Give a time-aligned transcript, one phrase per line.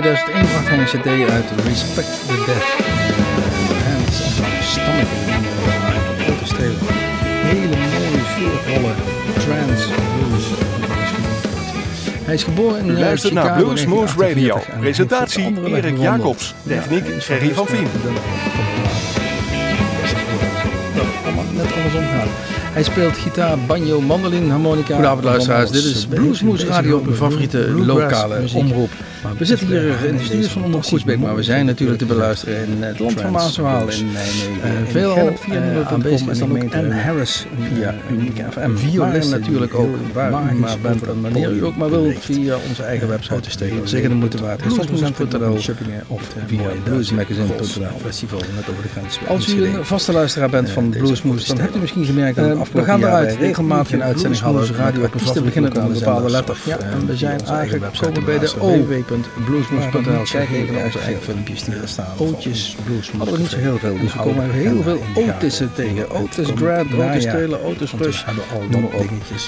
[0.00, 2.68] 2001 bracht hij een cd uit Respect the Death.
[3.84, 5.16] En het is echt een stammige
[5.92, 6.76] uit op te stelen.
[7.46, 8.92] Hele mooie, vuurvolle
[9.34, 10.44] trance blues.
[12.24, 14.74] Hij is geboren in U luistert Chicago naar Blues Moose 1948 Radio.
[14.74, 15.98] en Presentatie Erik.
[15.98, 16.54] Jacobs.
[16.66, 17.86] Techniek Ja, Gerry van Vien.
[21.56, 22.28] Net andersom gaat.
[22.72, 24.86] Hij speelt gitaar, banjo, mandolin, harmonica.
[24.94, 28.90] Goedenavond luisteraars, dit is Bluesmoes Radio op uw favoriete lokale omroep.
[29.38, 32.66] We zitten hier in de studios van Omroep Goesbeek, maar we zijn natuurlijk te beluisteren
[32.66, 34.86] in het land van Maaswaal in Nijmegen.
[34.86, 38.76] Veelal uh, aanwezig is dan ook Ann Harris via Unique FM.
[38.76, 43.08] Violist natuurlijk ook, waar maar bent en wanneer u ook maar wilt via onze eigen
[43.08, 43.88] website steken.
[43.88, 44.62] Zeker de moeite waard.
[44.62, 45.52] Bluesmoes.nl
[46.06, 47.98] of via bluesmagazine.nl.
[48.04, 49.18] Festival net over de grens.
[49.28, 52.84] Als u een vaste luisteraar bent van Bluesmoes, dan hebt u misschien gemerkt dat we
[52.84, 54.74] gaan eruit regelmatig een uitzending hadden.
[54.74, 56.56] Radio te beginnen met een bepaalde letter.
[56.80, 58.84] En we zijn eigenlijk gekomen bij de O
[59.44, 60.22] bluesmoes.nl.
[60.30, 62.06] Kijk even naar onze eigen filmpjes die er staan.
[62.18, 63.18] Ootjes, bluesmoes.
[63.18, 63.98] Hadden niet zo heel veel.
[63.98, 66.10] Dus we komen heel veel Otissen tegen.
[66.10, 68.24] Otis Grant, Otis Taylor, Otis Rush.
[68.70, 68.82] Noem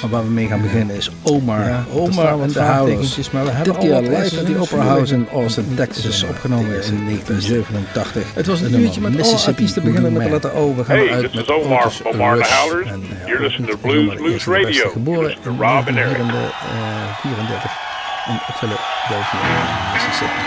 [0.02, 1.84] maar waar we mee gaan beginnen is Omar.
[1.92, 3.20] Omar en de House.
[3.62, 6.22] Dit keer live at the Opera House in Austin, Texas.
[6.22, 8.34] Opgenomen is in 1987.
[8.34, 10.74] Het was een uurtje met alle artiesten beginnen met de letter O.
[10.74, 12.48] We gaan this met is Omar.
[12.48, 12.90] Howlers.
[12.90, 14.90] En, eh, You're listening to Blues Blues de Radio.
[14.90, 16.16] Geboren in Rob and Eric.
[16.16, 17.85] 1934
[18.28, 19.40] in Philadelphia,
[19.92, 20.42] Mississippi.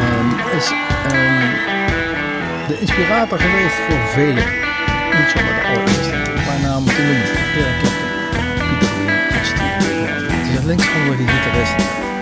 [0.00, 0.68] Ehm, is
[1.10, 1.50] ehm,
[2.68, 4.46] de inspirator geweest voor velen.
[5.16, 6.14] Niet zomaar de allereerste.
[6.14, 7.26] Een paar namen te noemen.
[7.54, 7.92] Peter
[8.56, 9.90] Green en Steve.
[10.32, 11.74] Het is een linkshandige gitarist.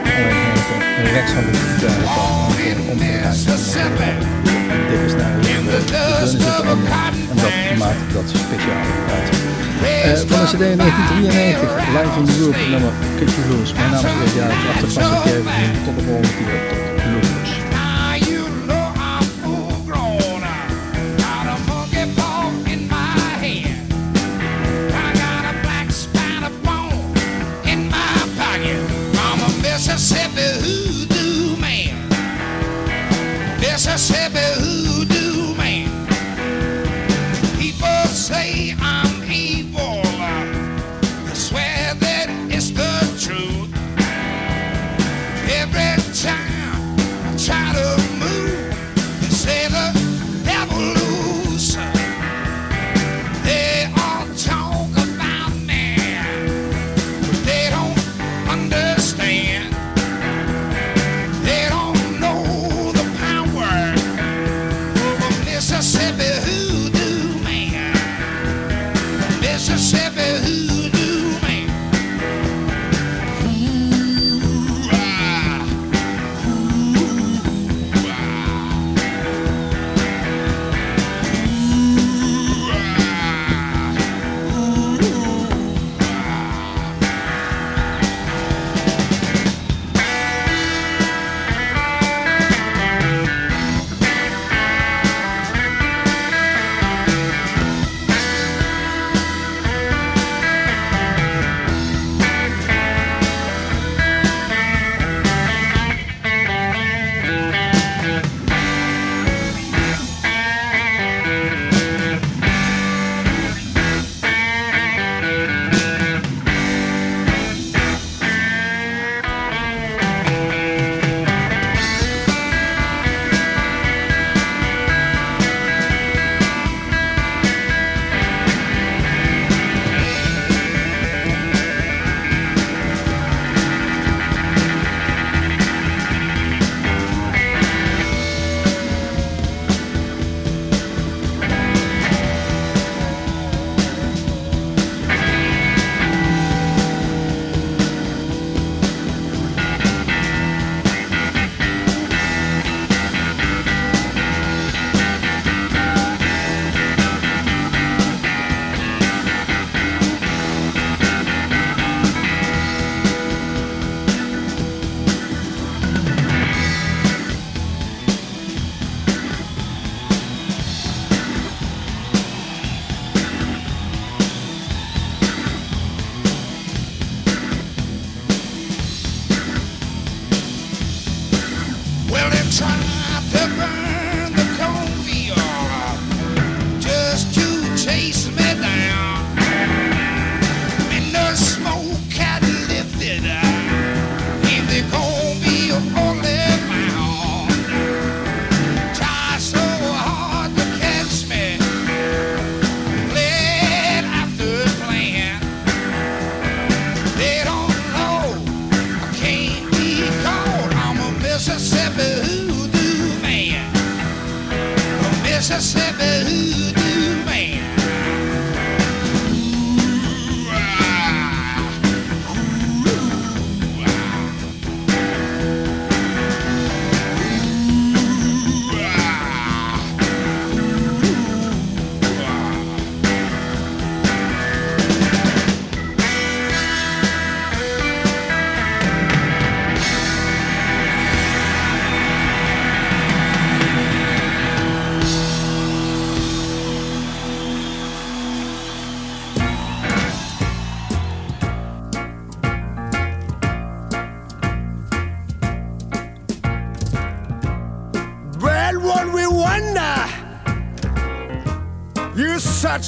[0.04, 2.08] Alleen Hansen, een rechtshandige gitarist.
[2.08, 3.24] Om
[3.78, 4.28] te rijden.
[4.90, 7.12] Dit is nou de allemaal.
[7.30, 8.84] En dat maakt dat speciaal.
[9.08, 9.19] Eh,
[10.18, 13.42] van de CD in 1993, Live in Europe, nummer Country.
[13.74, 17.69] Mijn naam is Erik Jaars, achtervast het even tot de volgende keer, tot you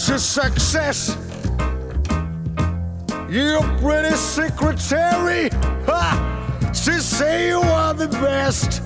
[0.03, 1.17] such a success.
[3.31, 5.49] Your pretty secretary,
[5.87, 8.83] ha, she say you are the best.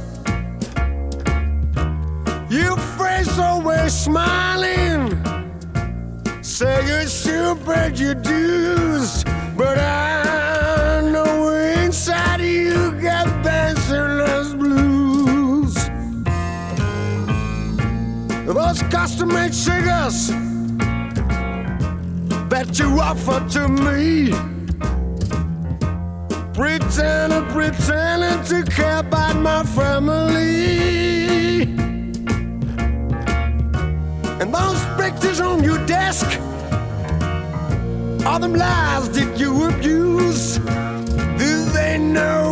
[2.50, 5.16] Your face always smiling,
[6.42, 9.24] say you stupid you dues,
[9.56, 15.74] but I know inside you got bachelor's blues.
[18.44, 20.45] Those custom-made cigars
[22.66, 24.30] that you offer to me.
[26.52, 31.62] Pretending, pretending to care about my family.
[34.40, 36.26] And those pictures on your desk
[38.26, 40.58] are them lies that you abuse.
[41.38, 42.45] Do they know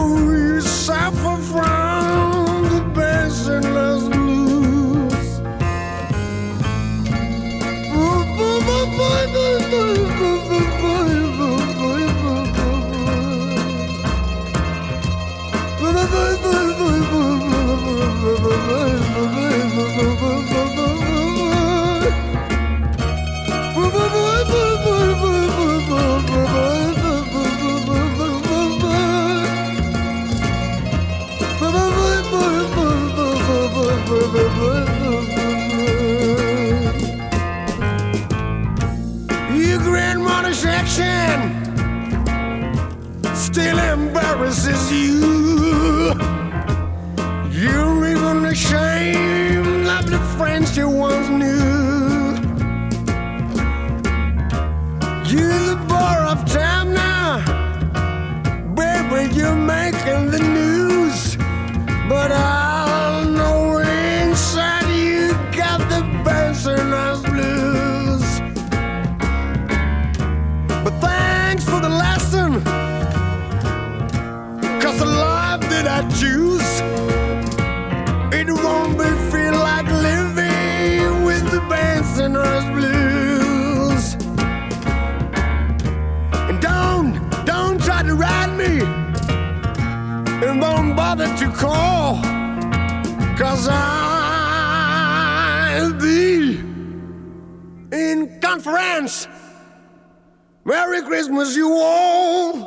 [43.55, 45.54] still embarrasses you.
[91.64, 92.20] Call.
[93.38, 93.92] Cause I'll
[95.94, 96.59] be
[97.92, 99.26] in conference.
[100.64, 102.63] Merry Christmas, you all.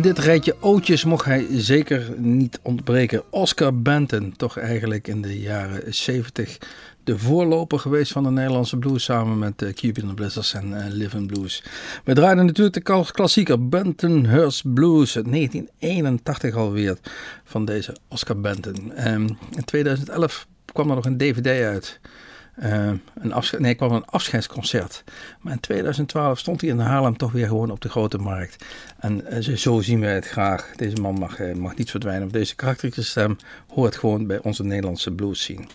[0.00, 3.22] In dit rijtje ootjes mocht hij zeker niet ontbreken.
[3.30, 6.58] Oscar Benton, toch eigenlijk in de jaren 70
[7.04, 11.26] de voorloper geweest van de Nederlandse blues samen met uh, Cupid Blizzards en uh, Living
[11.26, 11.64] Blues.
[12.04, 16.96] We draaiden natuurlijk de klassieker Benton Hurst Blues uit 1981 alweer
[17.44, 19.08] van deze Oscar Benton.
[19.08, 22.00] Um, in 2011 kwam er nog een DVD uit.
[22.62, 25.04] Uh, een afscheid, nee, kwam een afscheidsconcert.
[25.40, 28.64] Maar in 2012 stond hij in Haarlem toch weer gewoon op de grote markt.
[28.98, 30.72] En uh, zo zien wij het graag.
[30.76, 32.28] Deze man mag, uh, mag niet verdwijnen.
[32.28, 33.36] Deze karakteristische stem
[33.68, 35.66] hoort gewoon bij onze Nederlandse blues scene.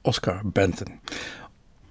[0.00, 1.00] Oscar Benton.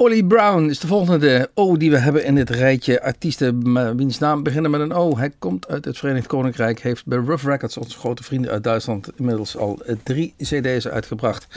[0.03, 4.43] Ollie Brown is de volgende O die we hebben in dit rijtje artiesten wiens naam
[4.43, 5.17] beginnen met een O.
[5.17, 9.09] Hij komt uit het Verenigd Koninkrijk, heeft bij Rough Records, onze grote vrienden uit Duitsland,
[9.15, 11.47] inmiddels al drie cd's uitgebracht.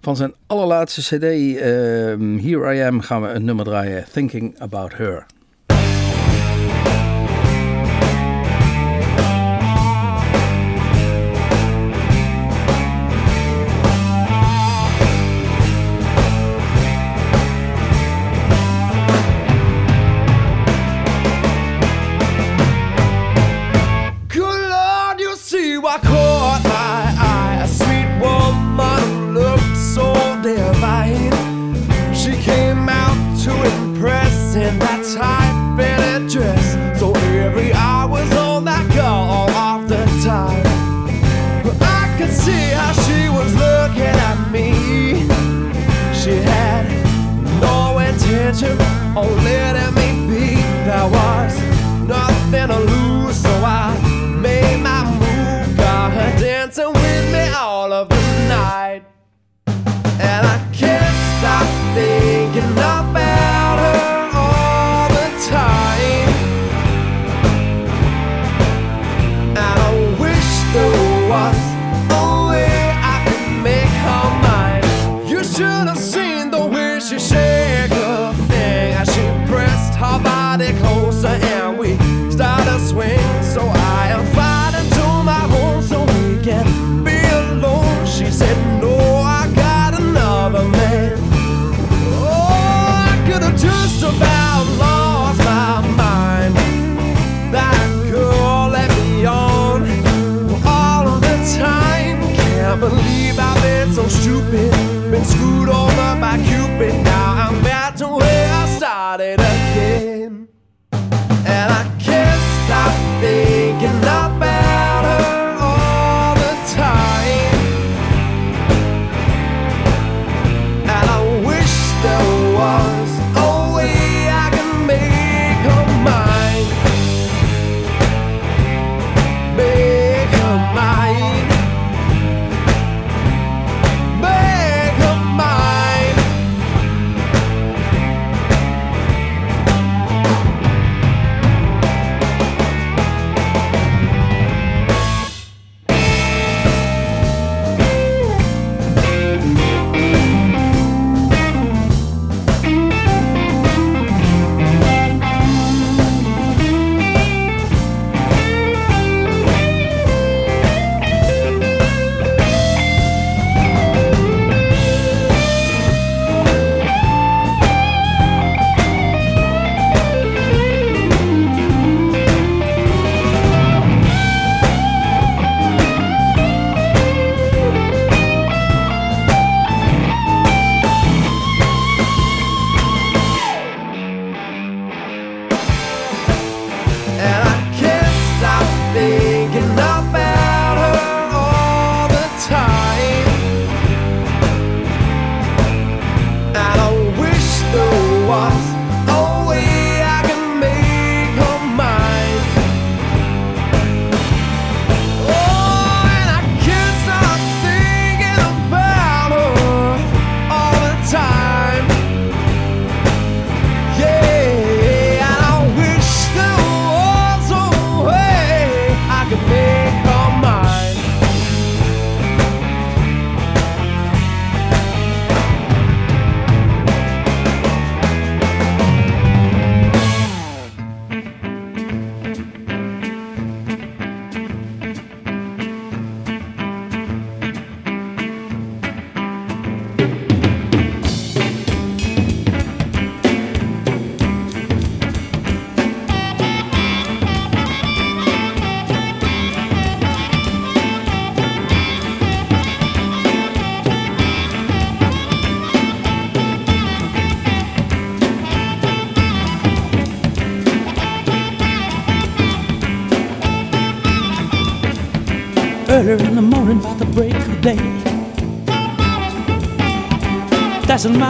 [0.00, 1.60] Van zijn allerlaatste cd, uh,
[2.42, 5.26] Here I Am, gaan we een nummer draaien, Thinking About Her.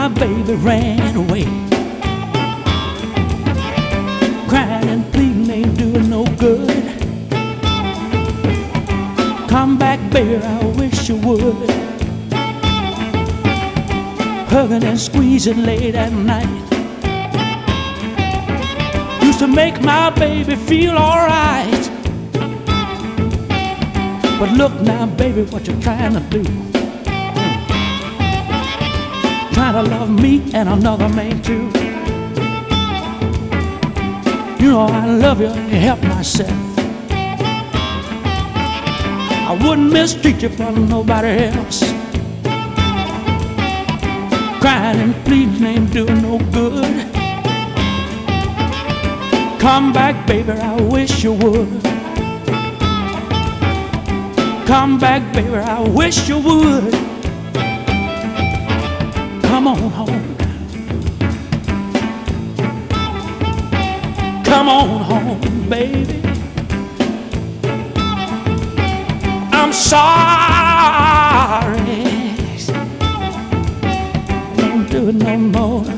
[0.08, 1.44] My baby ran away.
[4.48, 6.68] Crying and pleading ain't doing no good.
[9.48, 11.70] Come back, baby, I wish you would.
[14.50, 16.48] Hugging and squeezing late at night.
[19.22, 21.90] Used to make my baby feel alright.
[24.38, 26.77] But look now, baby, what you're trying to do.
[29.58, 31.68] Trying to love me and another man too.
[34.62, 36.52] You know I love you and help myself.
[39.50, 41.80] I wouldn't mistreat you for nobody else.
[44.60, 47.10] Crying and pleading ain't doing no good.
[49.58, 51.82] Come back, baby, I wish you would.
[54.68, 57.07] Come back, baby, I wish you would.
[59.68, 60.36] Come on home.
[64.42, 66.22] Come on home, baby.
[69.52, 70.06] I'm sorry.
[74.56, 75.97] Don't do it no more.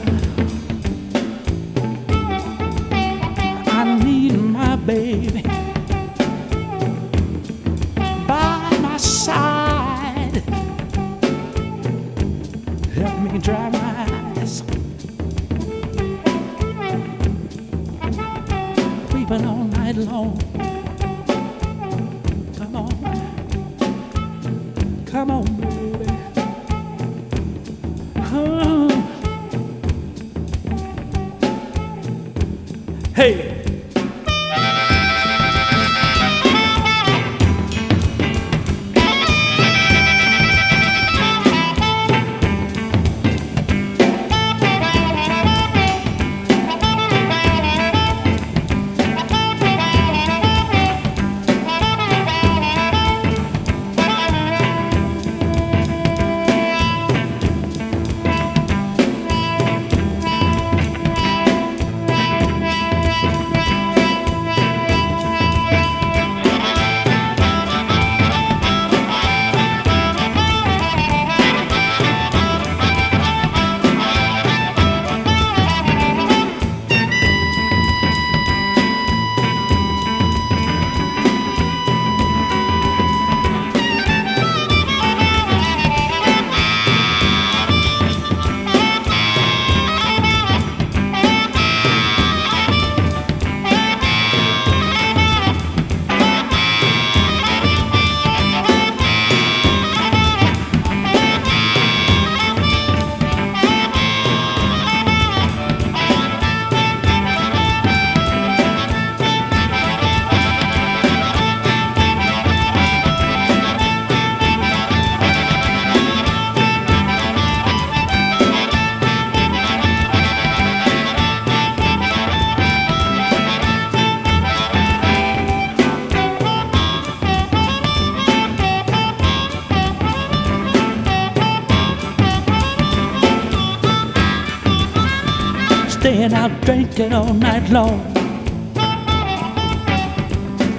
[136.70, 137.98] Drinking all night long.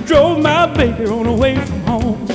[0.06, 2.28] Drove my baby on away from home.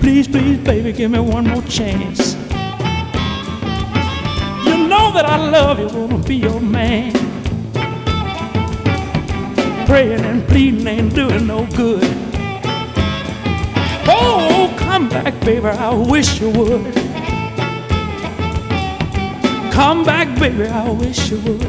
[0.00, 2.34] Please, please, baby, give me one more chance.
[4.64, 7.12] You know that I love you, wanna be your man.
[9.86, 12.02] Praying and pleading ain't doing no good.
[14.06, 16.97] Oh, come back, baby, I wish you would.
[19.78, 21.60] Come back, baby, I wish you would.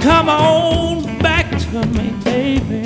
[0.00, 2.84] Come on back to me, baby.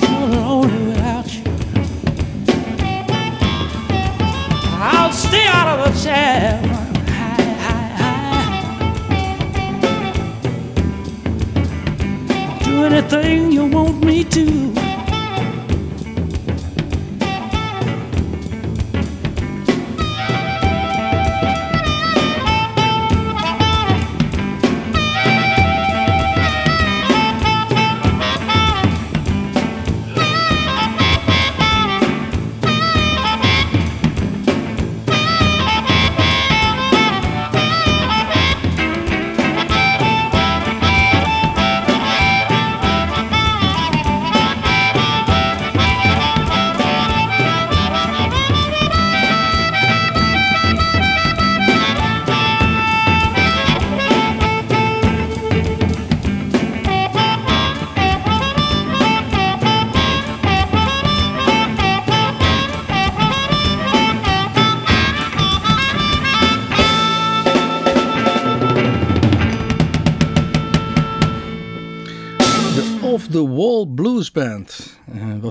[0.00, 1.44] So lonely without you.
[4.82, 6.60] I'll stay out of the chair.
[12.64, 14.71] Do anything you want me to.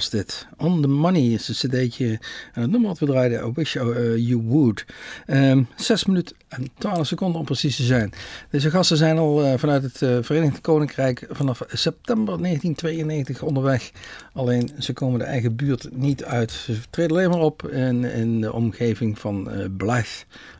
[0.09, 0.47] Dit.
[0.57, 2.19] On the Money is een cd'tje.
[2.53, 3.83] En het nummer wat we draaiden, I Wish uh,
[4.17, 4.85] You Would.
[5.27, 8.13] Um, 6 minuten en 12 seconden om precies te zijn.
[8.49, 13.91] Deze gasten zijn al uh, vanuit het uh, Verenigd Koninkrijk vanaf september 1992 onderweg.
[14.33, 16.51] Alleen ze komen de eigen buurt niet uit.
[16.51, 19.65] Ze treden alleen maar op in, in de omgeving van uh.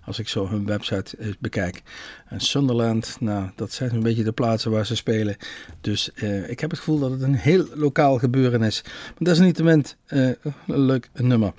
[0.06, 1.82] Als ik zo hun website bekijk.
[2.28, 5.36] En Sunderland, nou, dat zijn een beetje de plaatsen waar ze spelen.
[5.82, 8.82] Dus uh, ik heb het gevoel dat het een heel lokaal gebeuren is.
[8.84, 11.54] Maar dat is niet uh, een leuk nummer.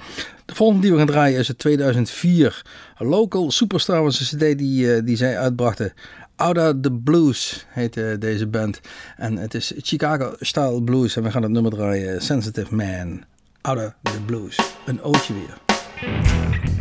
[0.45, 2.63] De volgende die we gaan draaien is het 2004.
[3.01, 5.93] A Local Superstar was een cd die, uh, die zij uitbrachten.
[6.37, 8.81] Outer the Blues heette deze band.
[9.17, 11.17] En het is Chicago Style Blues.
[11.17, 12.23] En we gaan het nummer draaien.
[12.23, 13.25] Sensitive Man.
[13.61, 14.59] Outer the Blues.
[14.87, 16.72] Een ootje weer.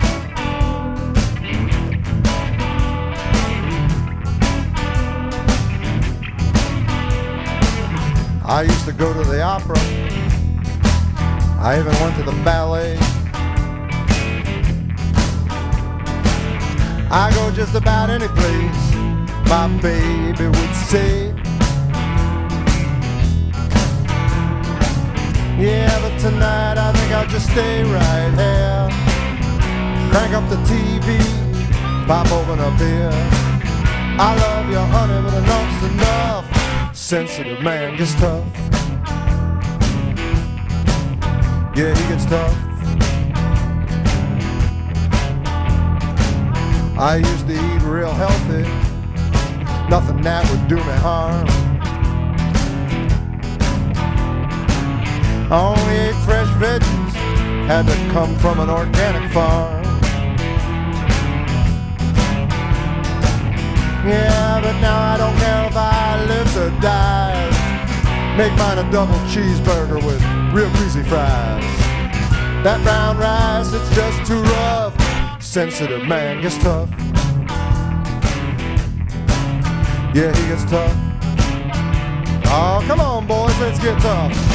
[8.43, 9.77] I used to go to the opera.
[11.59, 12.97] I even went to the ballet.
[17.13, 18.91] I go just about any place
[19.47, 21.27] my baby would say.
[25.59, 28.87] Yeah, but tonight I think I'll just stay right here.
[30.09, 31.19] Crank up the TV,
[32.07, 33.11] pop open a beer.
[34.17, 36.50] I love you, honey, but enough's enough.
[37.11, 38.45] Sensitive man gets tough.
[41.75, 42.55] Yeah, he gets tough.
[46.97, 48.63] I used to eat real healthy,
[49.89, 51.45] nothing that would do me harm.
[55.51, 57.13] I only ate fresh veggies,
[57.67, 59.80] had to come from an organic farm.
[64.03, 68.35] Yeah, but now I don't care if I live or die.
[68.35, 70.19] Make mine a double cheeseburger with
[70.53, 71.63] real greasy fries.
[72.63, 75.41] That brown rice, it's just too rough.
[75.41, 76.89] Sensitive man gets tough.
[80.15, 80.95] Yeah, he gets tough.
[82.47, 84.50] Oh, come on, boys, let's get tough.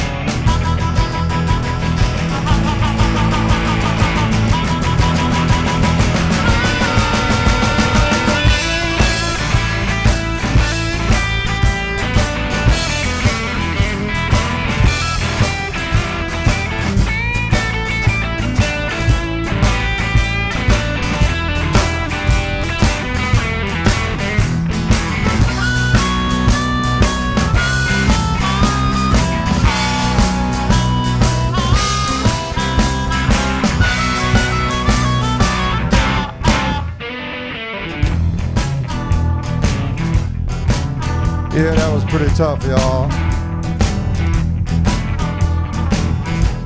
[42.37, 43.09] Tough, y'all.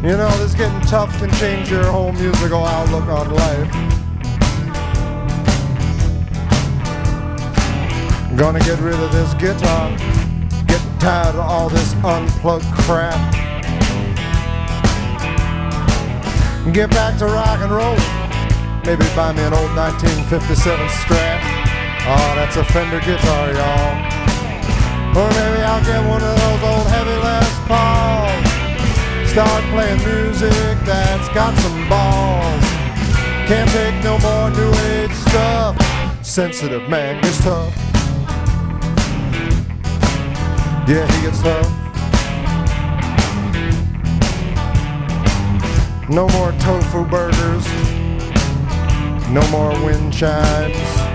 [0.03, 3.71] You know, this getting tough can change your whole musical outlook on life.
[8.37, 9.97] Gonna get rid of this guitar.
[10.67, 13.15] Getting tired of all this unplugged crap.
[16.73, 17.95] Get back to rock and roll.
[18.83, 21.39] Maybe buy me an old 1957 Strat.
[22.03, 24.20] Oh, that's a Fender guitar, y'all.
[25.13, 29.29] Or maybe I'll get one of those old heavy Les Pauls.
[29.29, 32.63] Start playing music that's got some balls.
[33.45, 35.75] Can't take no more new age stuff.
[36.25, 37.75] Sensitive man gets tough.
[40.87, 41.69] Yeah, he gets tough.
[46.09, 47.67] No more tofu burgers.
[49.29, 51.10] No more wind chimes.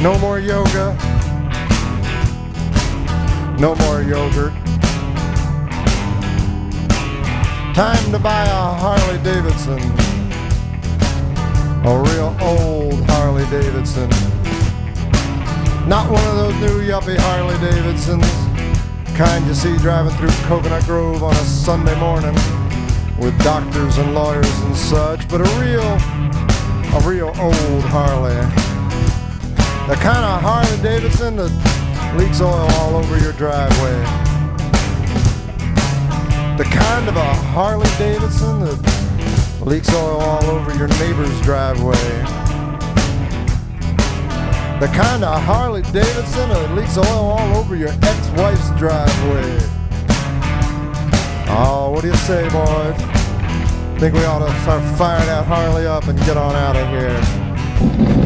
[0.00, 0.96] No more yoga.
[3.58, 4.52] No more yogurt.
[7.74, 9.80] Time to buy a Harley Davidson.
[11.84, 14.08] A real old Harley Davidson.
[15.88, 18.24] Not one of those new yuppie Harley Davidsons.
[19.16, 22.34] Kind you see driving through Coconut Grove on a Sunday morning
[23.18, 25.82] with doctors and lawyers and such, but a real,
[26.94, 28.77] a real old Harley.
[29.88, 33.98] The kind of Harley Davidson that leaks oil all over your driveway.
[36.58, 41.94] The kind of a Harley Davidson that leaks oil all over your neighbor's driveway.
[44.78, 49.58] The kind of Harley Davidson that leaks oil all over your ex-wife's driveway.
[51.48, 52.94] Oh, what do you say, boys?
[53.98, 58.17] Think we ought to start firing that Harley up and get on out of here.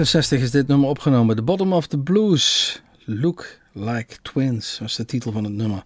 [0.00, 1.36] 1968 is dit nummer opgenomen.
[1.36, 2.80] The Bottom of the Blues.
[3.04, 5.82] Look Like Twins was de titel van het nummer.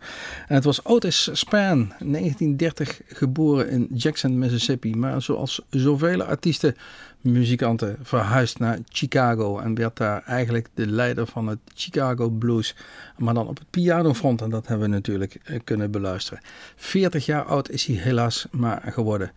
[0.48, 4.96] En het was Otis Spann, 1930 geboren in Jackson, Mississippi.
[4.96, 6.76] Maar zoals zoveel artiesten,
[7.20, 9.58] muzikanten, verhuisd naar Chicago.
[9.58, 12.74] En werd daar eigenlijk de leider van het Chicago Blues.
[13.16, 14.42] Maar dan op het pianofront.
[14.42, 16.40] En dat hebben we natuurlijk eh, kunnen beluisteren.
[16.76, 19.32] 40 jaar oud is hij helaas maar geworden.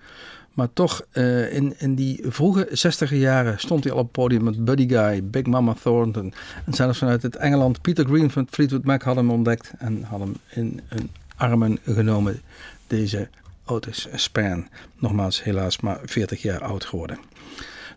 [0.57, 4.43] Maar toch, eh, in, in die vroege 60 jaren stond hij al op het podium
[4.43, 6.33] met Buddy Guy, Big Mama Thornton.
[6.65, 10.19] En zelfs vanuit het Engeland, Peter Green van Fleetwood Mac had hem ontdekt en had
[10.19, 12.41] hem in hun armen genomen.
[12.87, 13.29] Deze
[13.65, 14.67] Otis Spann,
[14.99, 17.17] nogmaals helaas maar 40 jaar oud geworden.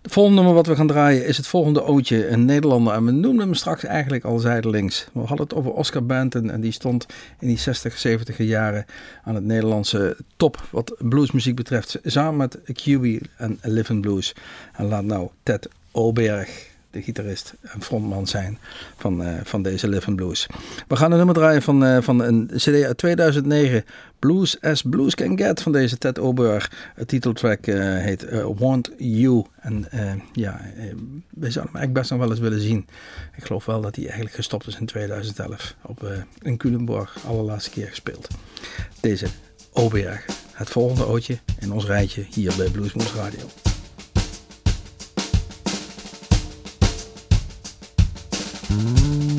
[0.03, 2.95] Het volgende nummer wat we gaan draaien is het volgende ootje, een Nederlander.
[2.95, 5.09] En we noemden hem straks eigenlijk al zijdelings.
[5.13, 7.07] We hadden het over Oscar Benton en die stond
[7.39, 8.85] in die 60, 70 jaren
[9.25, 11.99] aan het Nederlandse top wat bluesmuziek betreft.
[12.05, 14.35] Samen met QB en Living Blues.
[14.73, 18.59] En laat nou Ted Oberg, de gitarist en frontman zijn
[18.97, 20.47] van, eh, van deze Living Blues.
[20.89, 23.85] We gaan een nummer draaien van, eh, van een cd uit 2009,
[24.19, 26.93] Blues as Blues Can Get van deze Ted Oberg.
[26.95, 28.27] Het titeltrack eh, heet
[28.57, 29.45] Want You.
[29.61, 29.87] En
[30.33, 30.61] ja,
[31.31, 32.87] we zouden hem eigenlijk best nog wel eens willen zien.
[33.37, 37.87] Ik geloof wel dat hij eigenlijk gestopt is in 2011 op, in Culemborg, allerlaatste keer
[37.87, 38.29] gespeeld.
[39.01, 39.27] Deze
[39.73, 40.25] Oberg.
[40.53, 43.70] Het volgende ootje in ons rijtje hier bij Bluesmoes Radio.
[48.71, 49.30] I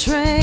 [0.00, 0.39] train.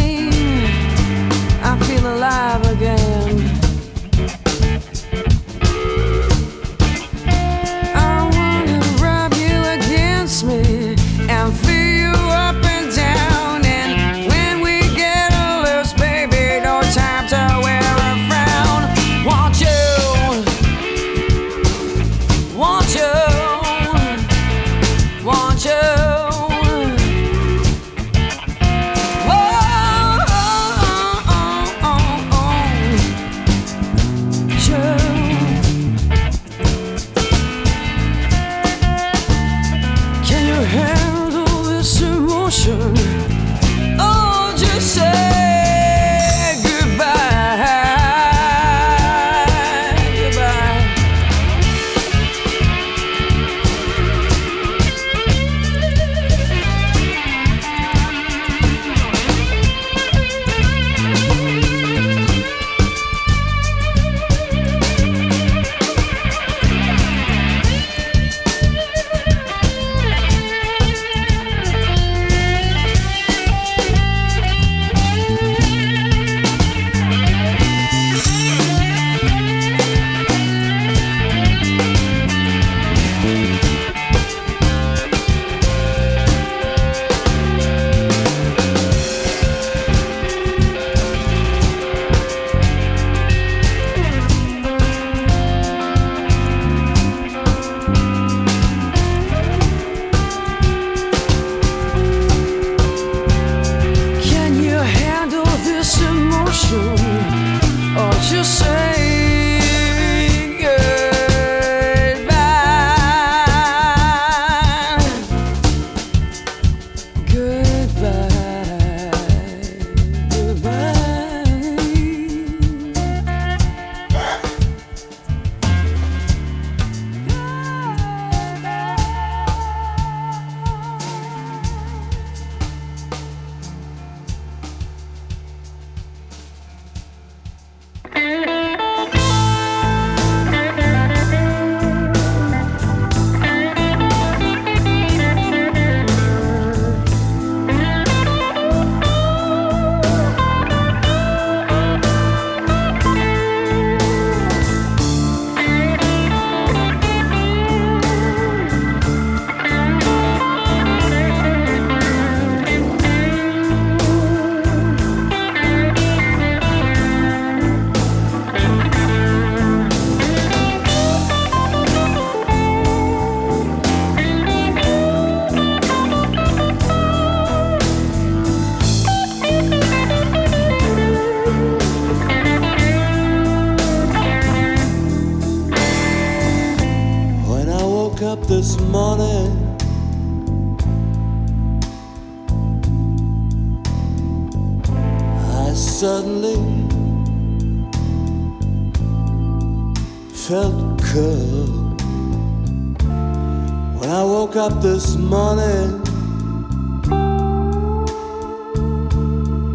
[204.68, 206.02] Up this morning.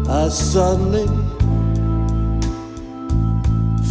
[0.07, 1.07] I suddenly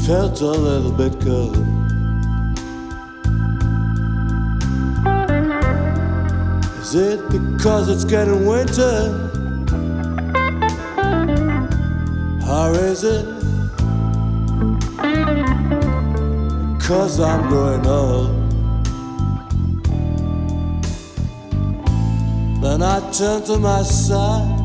[0.07, 1.57] felt a little bit cold.
[6.81, 8.99] Is it because it's getting winter?
[12.49, 13.27] Or is it
[16.79, 18.42] because I'm growing old?
[22.63, 24.61] Then I turn to my side.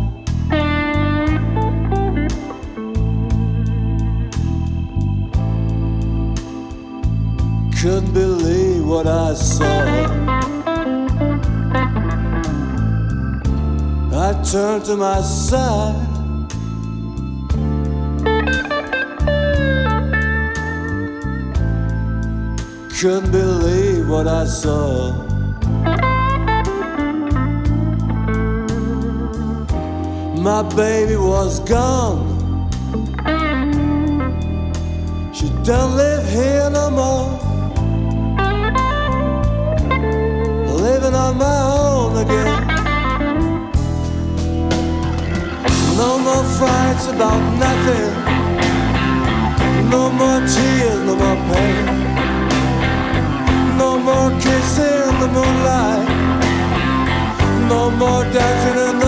[7.82, 9.66] Couldn't believe what I saw.
[14.14, 15.96] I turned to my side.
[23.00, 25.27] Couldn't believe what I saw.
[30.48, 32.24] My baby was gone.
[35.34, 37.28] She don't live here no more.
[40.86, 42.62] Living on my own again.
[45.98, 48.14] No more fights about nothing.
[49.90, 51.86] No more tears, no more pain.
[53.78, 56.08] No more kissing in the moonlight.
[57.68, 59.07] No more dancing in the.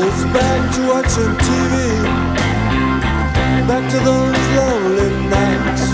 [0.00, 1.74] It's back to watching TV.
[3.66, 5.84] Back to those lonely nights.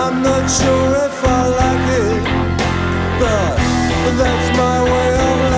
[0.00, 2.24] I'm not sure if I like it,
[3.18, 3.56] but
[4.20, 5.57] that's my way of life.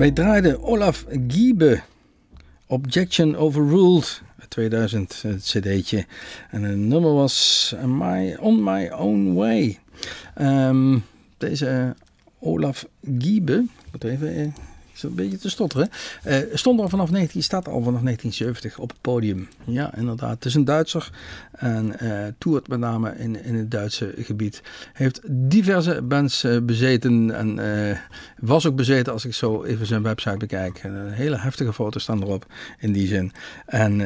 [0.00, 1.80] Wij draaiden Olaf Giebe,
[2.66, 6.06] Objection Overruled, 2000 het cd'tje.
[6.50, 9.78] En het nummer was My, On My Own Way.
[10.34, 10.98] Ehm,
[11.38, 11.94] deze
[12.38, 12.86] Olaf
[13.18, 14.46] Giebe, moet even, eh,
[15.02, 15.90] een beetje te stotteren.
[16.26, 19.48] Uh, stond al vanaf 19, staat al vanaf 1970 op het podium.
[19.64, 20.34] Ja, inderdaad.
[20.34, 21.10] Het is een Duitser
[21.52, 24.62] en uh, toert met name in, in het Duitse gebied.
[24.92, 27.58] Heeft diverse bands uh, bezeten en
[28.38, 30.82] was ook bezeten als ik zo even zijn website bekijk.
[31.10, 32.46] hele heftige foto's staan erop
[32.78, 33.32] in die zin.
[33.66, 34.00] En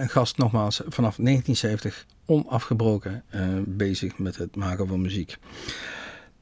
[0.00, 3.22] een gast nogmaals vanaf 1970 onafgebroken
[3.64, 5.38] bezig met het maken van muziek.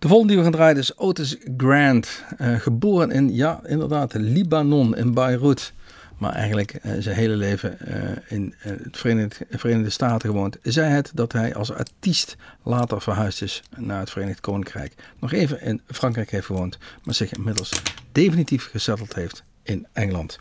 [0.07, 2.25] De volgende die we gaan draaien is Otis Grant.
[2.41, 5.73] Uh, geboren in, ja, inderdaad, Libanon, in Beirut.
[6.19, 7.95] Maar eigenlijk uh, zijn hele leven uh,
[8.29, 10.59] in het Verenigde, Verenigde Staten gewoond.
[10.63, 14.95] Zij het dat hij als artiest later verhuisd is naar het Verenigd Koninkrijk.
[15.21, 17.83] Nog even in Frankrijk heeft gewoond, maar zich inmiddels
[18.13, 20.39] definitief gesetteld heeft in Engeland.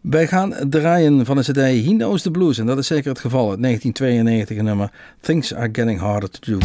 [0.00, 2.58] Wij gaan draaien van de CD He Knows the Blues.
[2.58, 3.50] En dat is zeker het geval.
[3.50, 4.90] Het 1992 nummer
[5.20, 6.58] Things Are Getting Harder to Do.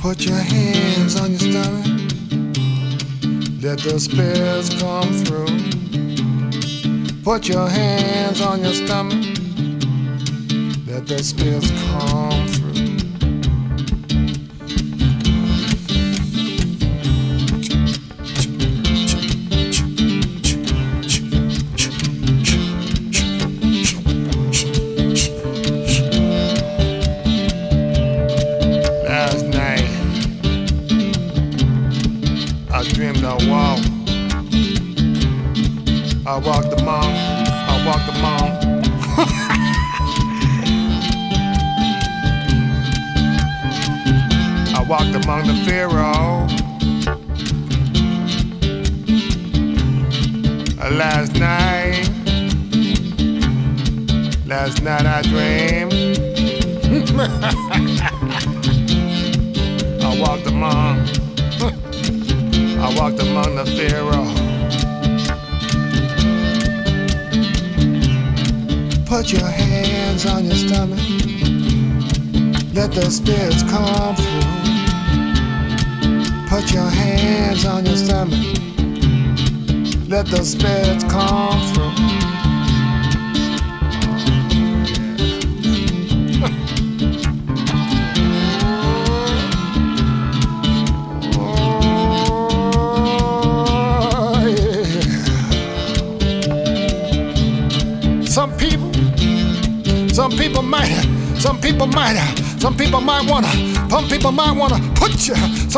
[0.00, 1.86] Put your hands on your stomach.
[3.60, 5.46] Let the spirits come through.
[7.24, 9.24] Put your hands on your stomach.
[10.86, 12.57] Let the spirits come through.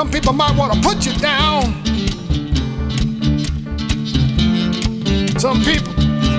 [0.00, 1.62] Some people might wanna put you down.
[5.38, 5.92] Some people,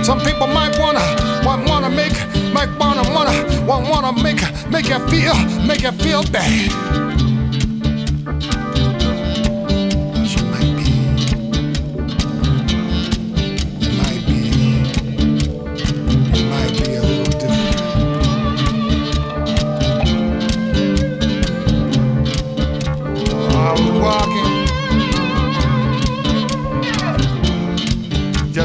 [0.03, 1.05] some people might wanna,
[1.45, 2.13] want, wanna make,
[2.55, 4.41] might wanna, wanna, want, wanna make,
[4.71, 5.35] make you feel,
[5.67, 6.71] make you feel bad.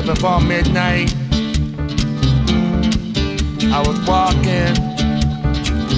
[0.07, 1.13] Before midnight.
[3.73, 4.73] I was walking,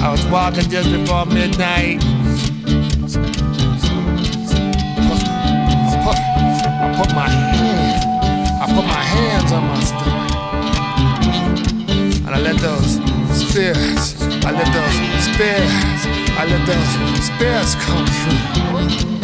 [0.03, 2.03] I was walking just before midnight.
[5.93, 8.03] I put, I put my hand,
[8.63, 10.31] I put my hands on my stomach,
[12.27, 12.99] and I let those
[13.39, 16.07] spears, I let those spears,
[16.39, 19.18] I let those spears come through.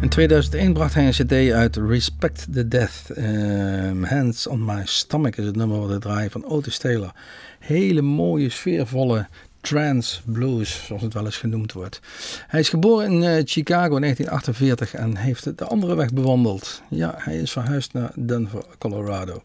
[0.00, 3.10] In 2001 bracht hij een cd uit Respect the Death.
[3.14, 7.12] Ehm, Hands on My Stomach is het nummer wat hij draait van Otis Taylor.
[7.58, 9.26] Hele mooie, sfeervolle
[9.60, 12.00] trance blues, zoals het wel eens genoemd wordt.
[12.46, 16.82] Hij is geboren in eh, Chicago in 1948 en heeft de andere weg bewandeld.
[16.88, 19.42] Ja, hij is verhuisd naar Denver, Colorado.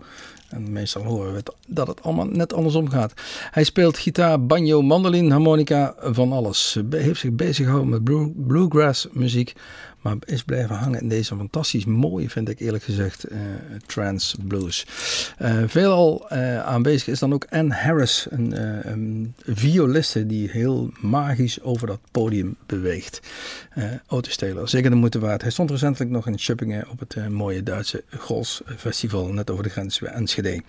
[0.53, 3.13] En meestal horen we dat het allemaal net andersom gaat.
[3.51, 6.77] Hij speelt gitaar, banjo, mandolin, harmonica, van alles.
[6.85, 9.53] Be- heeft zich bezig gehouden met blue- bluegrass muziek.
[10.01, 13.37] Maar is blijven hangen in deze fantastisch mooie, vind ik eerlijk gezegd, eh
[13.85, 14.85] trance blues.
[15.37, 21.87] Eh, veelal eh, aanwezig is dan ook Ann Harris, een violiste die heel magisch over
[21.87, 23.19] dat podium beweegt.
[24.37, 25.41] Taylor, zeker de moeite waard.
[25.41, 29.63] Hij stond recentelijk nog in Schippingen op het eh, mooie Duitse Gols Festival, net over
[29.63, 30.61] de grens bij Enschede.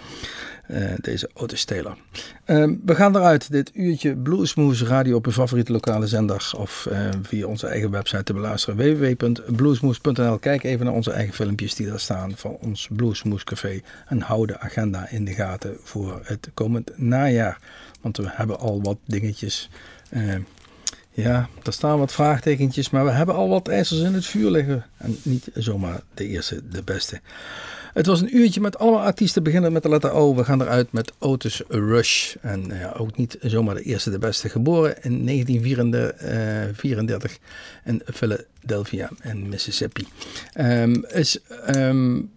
[0.66, 1.30] Eh, deze
[1.64, 1.96] Taylor.
[2.44, 7.08] Ehm, we gaan eruit, dit uurtje Bluesmoose radio op uw favoriete lokale zender of eh,
[7.22, 10.38] via onze eigen website te beluisteren www.bluesmoose.nl.
[10.38, 14.46] Kijk even naar onze eigen filmpjes die daar staan van ons Bluesmoose Café en hou
[14.46, 17.58] de agenda in de gaten voor het komend najaar.
[18.00, 19.70] Want we hebben al wat dingetjes
[21.14, 24.84] Ja, er staan wat vraagtekentjes, maar we hebben al wat ijzers in het vuur liggen.
[24.96, 27.20] En niet zomaar de eerste, de beste.
[27.92, 30.34] Het was een uurtje met allemaal artiesten, beginnen met de letter O.
[30.34, 32.34] We gaan eruit met Otis Rush.
[32.40, 34.48] En ja, ook niet zomaar de eerste, de beste.
[34.48, 37.36] Geboren in 1934 eh,
[37.92, 40.06] in Philadelphia in Mississippi.
[40.60, 41.38] Um, is
[41.76, 42.30] um,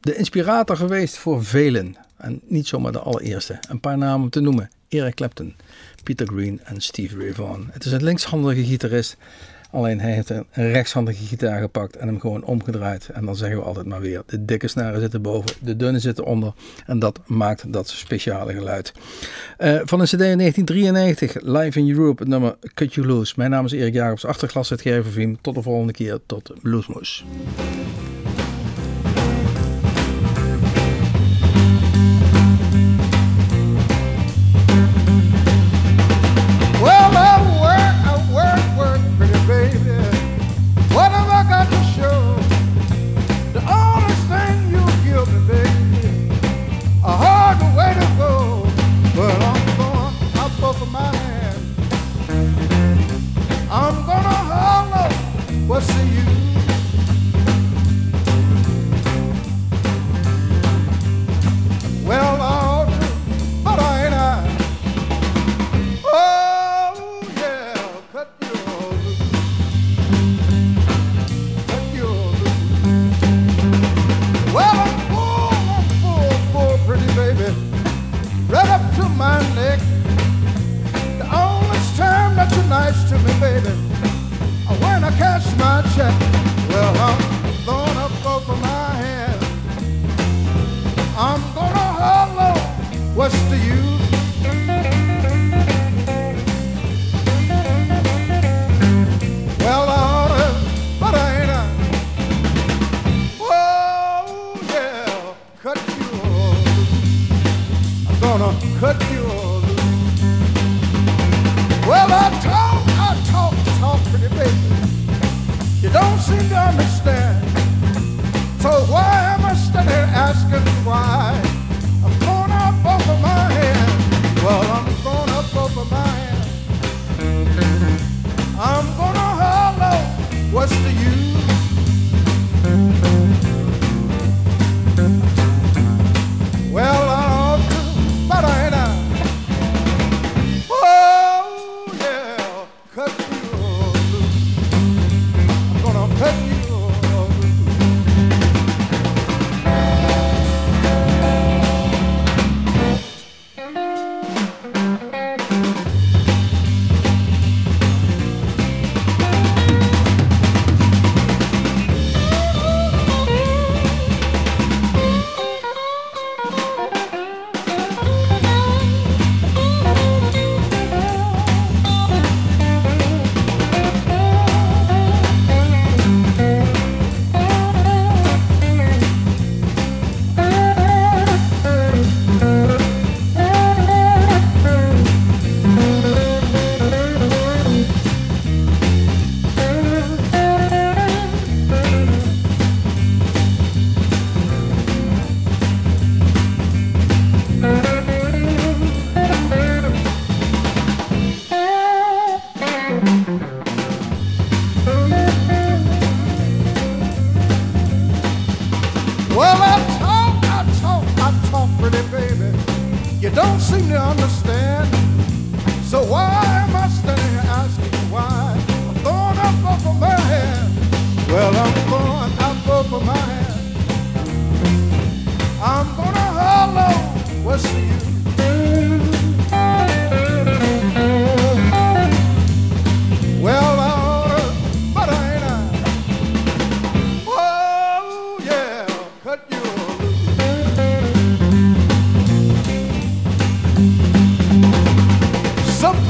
[0.00, 1.96] de inspirator geweest voor velen.
[2.16, 3.58] En niet zomaar de allereerste.
[3.68, 4.70] Een paar namen te noemen.
[4.88, 5.54] Eric Clapton,
[6.02, 7.56] Peter Green en Steve Ray.
[7.70, 9.16] Het is een linkshandige gitarist.
[9.70, 13.08] Alleen hij heeft een rechtshandige gitaar gepakt en hem gewoon omgedraaid.
[13.08, 16.24] En dan zeggen we altijd maar weer, de dikke snaren zitten boven, de dunne zitten
[16.24, 16.52] onder.
[16.86, 18.92] En dat maakt dat speciale geluid.
[19.58, 23.34] Uh, van een cd in 1993, Live in Europe, het nummer Cut You Loose.
[23.36, 25.38] Mijn naam is Erik Jacobs, achterglas het Gervin.
[25.40, 27.24] Tot de volgende keer, tot Bluesmoes.